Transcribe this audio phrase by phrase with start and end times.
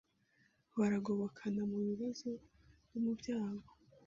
[0.77, 2.29] baragobokana mu bibazo
[2.89, 3.69] no mu byago